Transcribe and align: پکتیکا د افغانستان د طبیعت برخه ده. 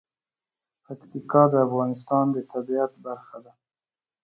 پکتیکا 0.85 1.43
د 1.51 1.53
افغانستان 1.67 2.25
د 2.31 2.37
طبیعت 2.51 2.91
برخه 3.05 3.37
ده. 3.45 3.53